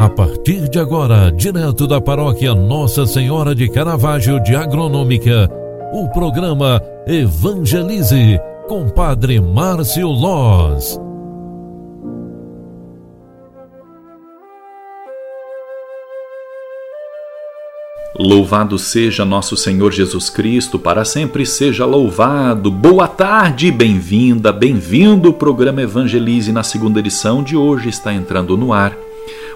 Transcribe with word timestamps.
A 0.00 0.08
partir 0.08 0.66
de 0.70 0.78
agora, 0.78 1.30
direto 1.30 1.86
da 1.86 2.00
paróquia 2.00 2.54
Nossa 2.54 3.04
Senhora 3.04 3.54
de 3.54 3.68
Caravaggio 3.68 4.42
de 4.42 4.56
Agronômica, 4.56 5.46
o 5.92 6.08
programa 6.08 6.82
Evangelize 7.06 8.40
com 8.66 8.88
Padre 8.88 9.38
Márcio 9.38 10.08
Loz. 10.08 10.98
Louvado 18.18 18.78
seja 18.78 19.26
nosso 19.26 19.54
Senhor 19.54 19.92
Jesus 19.92 20.30
Cristo, 20.30 20.78
para 20.78 21.04
sempre 21.04 21.44
seja 21.44 21.84
louvado. 21.84 22.70
Boa 22.70 23.06
tarde, 23.06 23.70
bem-vinda, 23.70 24.50
bem-vindo. 24.50 25.28
O 25.28 25.34
programa 25.34 25.82
Evangelize 25.82 26.50
na 26.52 26.62
segunda 26.62 27.00
edição 27.00 27.42
de 27.42 27.54
hoje 27.54 27.90
está 27.90 28.14
entrando 28.14 28.56
no 28.56 28.72
ar. 28.72 28.96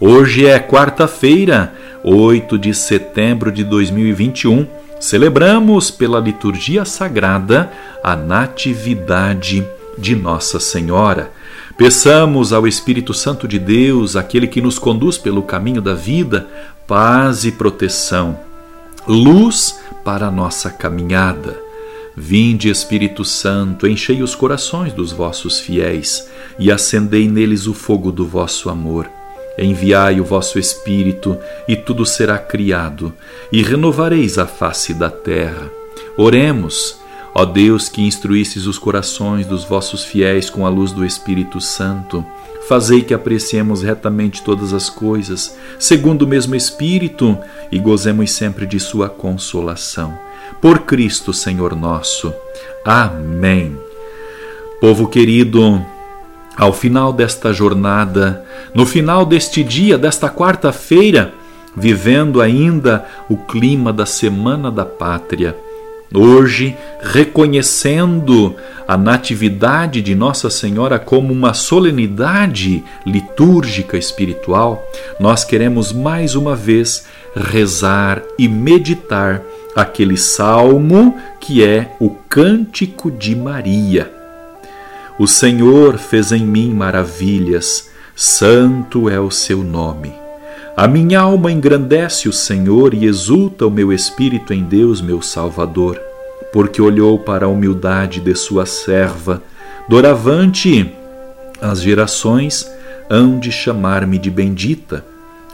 Hoje 0.00 0.46
é 0.46 0.60
quarta-feira, 0.60 1.74
8 2.04 2.56
de 2.56 2.72
setembro 2.72 3.50
de 3.50 3.64
2021. 3.64 4.64
Celebramos 5.00 5.90
pela 5.90 6.20
liturgia 6.20 6.84
sagrada 6.84 7.68
a 8.00 8.14
Natividade 8.14 9.66
de 9.98 10.14
Nossa 10.14 10.60
Senhora. 10.60 11.32
Peçamos 11.76 12.52
ao 12.52 12.64
Espírito 12.64 13.12
Santo 13.12 13.48
de 13.48 13.58
Deus, 13.58 14.14
aquele 14.14 14.46
que 14.46 14.60
nos 14.60 14.78
conduz 14.78 15.18
pelo 15.18 15.42
caminho 15.42 15.82
da 15.82 15.94
vida, 15.94 16.46
paz 16.86 17.44
e 17.44 17.50
proteção, 17.50 18.38
luz 19.04 19.80
para 20.04 20.28
a 20.28 20.30
nossa 20.30 20.70
caminhada. 20.70 21.58
Vinde, 22.16 22.68
Espírito 22.70 23.24
Santo, 23.24 23.84
enchei 23.84 24.22
os 24.22 24.36
corações 24.36 24.92
dos 24.92 25.10
vossos 25.10 25.58
fiéis 25.58 26.28
e 26.56 26.70
acendei 26.70 27.28
neles 27.28 27.66
o 27.66 27.74
fogo 27.74 28.12
do 28.12 28.24
vosso 28.24 28.70
amor. 28.70 29.17
Enviai 29.58 30.20
o 30.20 30.24
vosso 30.24 30.58
Espírito, 30.58 31.36
e 31.66 31.74
tudo 31.74 32.06
será 32.06 32.38
criado, 32.38 33.12
e 33.50 33.62
renovareis 33.62 34.38
a 34.38 34.46
face 34.46 34.94
da 34.94 35.10
terra. 35.10 35.70
Oremos, 36.16 36.96
ó 37.34 37.44
Deus 37.44 37.88
que 37.88 38.02
instruístes 38.02 38.66
os 38.66 38.78
corações 38.78 39.46
dos 39.46 39.64
vossos 39.64 40.04
fiéis 40.04 40.48
com 40.48 40.64
a 40.64 40.68
luz 40.68 40.92
do 40.92 41.04
Espírito 41.04 41.60
Santo. 41.60 42.24
Fazei 42.68 43.02
que 43.02 43.14
apreciemos 43.14 43.82
retamente 43.82 44.42
todas 44.42 44.72
as 44.72 44.88
coisas, 44.88 45.56
segundo 45.78 46.22
o 46.22 46.28
mesmo 46.28 46.54
Espírito, 46.54 47.36
e 47.72 47.78
gozemos 47.78 48.30
sempre 48.30 48.66
de 48.66 48.78
Sua 48.78 49.08
consolação. 49.08 50.16
Por 50.60 50.80
Cristo, 50.80 51.32
Senhor 51.32 51.74
nosso. 51.74 52.32
Amém. 52.84 53.76
Povo 54.80 55.08
querido, 55.08 55.84
ao 56.58 56.72
final 56.72 57.12
desta 57.12 57.52
jornada, 57.52 58.44
no 58.74 58.84
final 58.84 59.24
deste 59.24 59.62
dia, 59.62 59.96
desta 59.96 60.28
quarta-feira, 60.28 61.32
vivendo 61.76 62.40
ainda 62.40 63.06
o 63.28 63.36
clima 63.36 63.92
da 63.92 64.04
Semana 64.04 64.68
da 64.68 64.84
Pátria, 64.84 65.56
hoje 66.12 66.76
reconhecendo 67.00 68.56
a 68.88 68.96
Natividade 68.96 70.02
de 70.02 70.16
Nossa 70.16 70.50
Senhora 70.50 70.98
como 70.98 71.32
uma 71.32 71.54
solenidade 71.54 72.82
litúrgica 73.06 73.96
espiritual, 73.96 74.82
nós 75.20 75.44
queremos 75.44 75.92
mais 75.92 76.34
uma 76.34 76.56
vez 76.56 77.06
rezar 77.36 78.20
e 78.36 78.48
meditar 78.48 79.42
aquele 79.76 80.16
salmo 80.16 81.16
que 81.38 81.62
é 81.62 81.94
o 82.00 82.10
Cântico 82.28 83.12
de 83.12 83.36
Maria 83.36 84.17
o 85.18 85.26
Senhor 85.26 85.98
fez 85.98 86.30
em 86.30 86.46
mim 86.46 86.72
maravilhas, 86.72 87.90
santo 88.14 89.10
é 89.10 89.18
o 89.18 89.32
seu 89.32 89.64
nome. 89.64 90.14
A 90.76 90.86
minha 90.86 91.18
alma 91.18 91.50
engrandece 91.50 92.28
o 92.28 92.32
Senhor 92.32 92.94
e 92.94 93.04
exulta 93.04 93.66
o 93.66 93.70
meu 93.70 93.92
espírito 93.92 94.54
em 94.54 94.62
Deus, 94.62 95.00
meu 95.00 95.20
Salvador, 95.20 96.00
porque 96.52 96.80
olhou 96.80 97.18
para 97.18 97.46
a 97.46 97.48
humildade 97.48 98.20
de 98.20 98.32
sua 98.36 98.64
serva. 98.64 99.42
Doravante, 99.88 100.94
as 101.60 101.82
gerações 101.82 102.70
hão 103.10 103.40
de 103.40 103.50
chamar-me 103.50 104.18
de 104.18 104.30
bendita. 104.30 105.04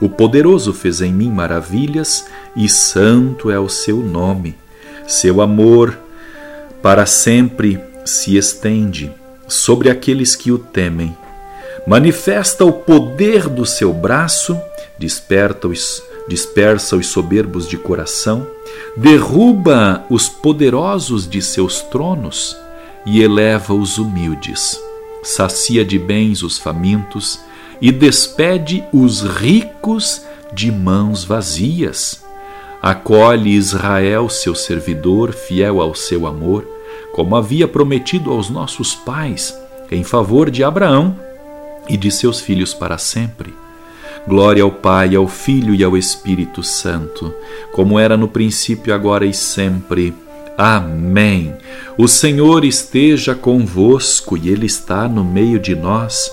O 0.00 0.08
poderoso 0.08 0.72
fez 0.72 1.02
em 1.02 1.12
mim 1.12 1.30
maravilhas 1.30 2.24
e 2.56 2.66
santo 2.66 3.50
é 3.50 3.58
o 3.58 3.68
seu 3.68 3.98
nome. 3.98 4.56
Seu 5.06 5.42
amor 5.42 5.98
para 6.80 7.04
sempre 7.04 7.78
se 8.06 8.38
estende 8.38 9.19
sobre 9.50 9.90
aqueles 9.90 10.36
que 10.36 10.52
o 10.52 10.58
temem. 10.58 11.16
Manifesta 11.86 12.64
o 12.64 12.72
poder 12.72 13.48
do 13.48 13.66
seu 13.66 13.92
braço, 13.92 14.58
desperta 14.98 15.66
os, 15.66 16.02
dispersa 16.28 16.96
os 16.96 17.08
soberbos 17.08 17.66
de 17.68 17.76
coração, 17.76 18.46
derruba 18.96 20.04
os 20.08 20.28
poderosos 20.28 21.28
de 21.28 21.42
seus 21.42 21.80
tronos 21.82 22.56
e 23.04 23.22
eleva 23.22 23.74
os 23.74 23.98
humildes. 23.98 24.80
Sacia 25.22 25.84
de 25.84 25.98
bens 25.98 26.42
os 26.42 26.58
famintos 26.58 27.40
e 27.80 27.90
despede 27.90 28.84
os 28.92 29.22
ricos 29.22 30.22
de 30.52 30.70
mãos 30.70 31.24
vazias. 31.24 32.22
Acolhe 32.82 33.50
Israel, 33.50 34.28
seu 34.28 34.54
servidor, 34.54 35.32
fiel 35.32 35.80
ao 35.80 35.94
seu 35.94 36.26
amor 36.26 36.79
como 37.12 37.36
havia 37.36 37.66
prometido 37.66 38.30
aos 38.30 38.48
nossos 38.48 38.94
pais, 38.94 39.56
em 39.90 40.04
favor 40.04 40.50
de 40.50 40.62
Abraão 40.62 41.16
e 41.88 41.96
de 41.96 42.10
seus 42.10 42.40
filhos 42.40 42.72
para 42.72 42.98
sempre. 42.98 43.52
Glória 44.26 44.62
ao 44.62 44.70
Pai, 44.70 45.14
ao 45.14 45.26
Filho 45.26 45.74
e 45.74 45.82
ao 45.82 45.96
Espírito 45.96 46.62
Santo, 46.62 47.34
como 47.72 47.98
era 47.98 48.16
no 48.16 48.28
princípio, 48.28 48.94
agora 48.94 49.24
e 49.24 49.32
sempre. 49.32 50.14
Amém. 50.56 51.54
O 51.96 52.06
Senhor 52.06 52.64
esteja 52.64 53.34
convosco 53.34 54.36
e 54.36 54.50
Ele 54.50 54.66
está 54.66 55.08
no 55.08 55.24
meio 55.24 55.58
de 55.58 55.74
nós. 55.74 56.30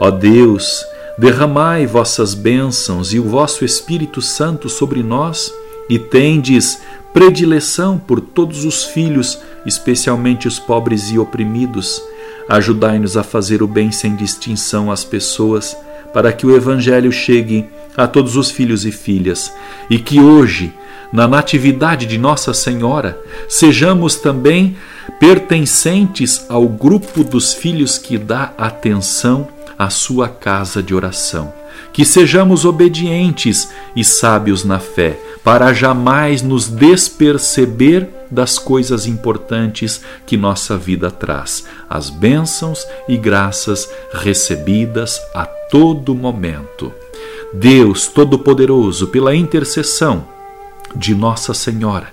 Ó 0.00 0.10
Deus, 0.10 0.84
derramai 1.16 1.86
vossas 1.86 2.34
bênçãos 2.34 3.12
e 3.12 3.20
o 3.20 3.24
vosso 3.24 3.64
Espírito 3.64 4.20
Santo 4.20 4.68
sobre 4.68 5.02
nós 5.02 5.52
e 5.88 5.98
tendes 5.98 6.80
predileção 7.12 7.98
por 7.98 8.20
todos 8.20 8.64
os 8.64 8.84
filhos, 8.84 9.40
especialmente 9.68 10.48
os 10.48 10.58
pobres 10.58 11.10
e 11.10 11.18
oprimidos. 11.18 12.02
Ajudai-nos 12.48 13.16
a 13.16 13.22
fazer 13.22 13.62
o 13.62 13.68
bem 13.68 13.92
sem 13.92 14.16
distinção 14.16 14.90
às 14.90 15.04
pessoas, 15.04 15.76
para 16.12 16.32
que 16.32 16.46
o 16.46 16.56
Evangelho 16.56 17.12
chegue 17.12 17.66
a 17.96 18.06
todos 18.06 18.36
os 18.36 18.50
filhos 18.50 18.86
e 18.86 18.90
filhas, 18.92 19.52
e 19.90 19.98
que 19.98 20.20
hoje, 20.20 20.72
na 21.12 21.28
Natividade 21.28 22.06
de 22.06 22.16
Nossa 22.16 22.54
Senhora, 22.54 23.20
sejamos 23.48 24.16
também 24.16 24.76
pertencentes 25.20 26.46
ao 26.48 26.68
grupo 26.68 27.22
dos 27.22 27.52
filhos 27.52 27.98
que 27.98 28.16
dá 28.16 28.52
atenção 28.56 29.48
à 29.78 29.90
sua 29.90 30.28
casa 30.28 30.82
de 30.82 30.94
oração. 30.94 31.52
Que 31.92 32.04
sejamos 32.04 32.64
obedientes 32.64 33.70
e 33.94 34.04
sábios 34.04 34.64
na 34.64 34.78
fé 34.78 35.18
para 35.42 35.72
jamais 35.72 36.42
nos 36.42 36.68
desperceber 36.68 38.08
das 38.30 38.58
coisas 38.58 39.06
importantes 39.06 40.02
que 40.26 40.36
nossa 40.36 40.76
vida 40.76 41.10
traz, 41.10 41.64
as 41.88 42.10
bênçãos 42.10 42.86
e 43.08 43.16
graças 43.16 43.88
recebidas 44.12 45.20
a 45.34 45.46
todo 45.46 46.14
momento. 46.14 46.92
Deus 47.52 48.06
Todo-Poderoso, 48.06 49.08
pela 49.08 49.34
intercessão 49.34 50.26
de 50.94 51.14
Nossa 51.14 51.54
Senhora, 51.54 52.08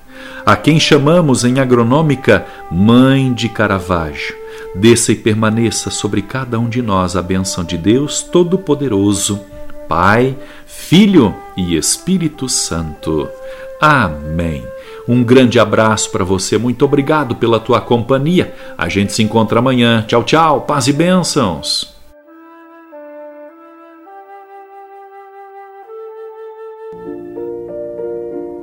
a 0.46 0.56
quem 0.56 0.80
chamamos 0.80 1.44
em 1.44 1.60
agronômica 1.60 2.46
Mãe 2.72 3.34
de 3.34 3.50
Caravaggio, 3.50 4.36
desça 4.74 5.12
e 5.12 5.16
permaneça 5.16 5.90
sobre 5.90 6.22
cada 6.22 6.58
um 6.58 6.70
de 6.70 6.82
nós 6.82 7.16
a 7.16 7.22
bênção 7.22 7.64
de 7.64 7.78
Deus 7.78 8.22
Todo-Poderoso 8.22 9.55
Pai, 9.88 10.38
Filho 10.66 11.34
e 11.56 11.76
Espírito 11.76 12.48
Santo. 12.50 13.30
Amém. 13.80 14.64
Um 15.08 15.24
grande 15.24 15.60
abraço 15.60 16.10
para 16.12 16.24
você, 16.24 16.58
muito 16.58 16.84
obrigado 16.84 17.36
pela 17.36 17.60
tua 17.60 17.80
companhia. 17.80 18.54
A 18.78 18.90
gente 18.90 19.14
se 19.14 19.22
encontra 19.22 19.60
amanhã. 19.60 20.04
Tchau, 20.08 20.24
tchau, 20.24 20.62
paz 20.62 20.88
e 20.88 20.94
bênçãos. 20.94 21.96